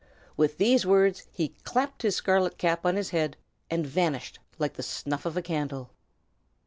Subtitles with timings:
[0.35, 3.37] With these words he clapped his scarlet cap on his head,
[3.69, 5.91] and vanished like the snuff of a candle.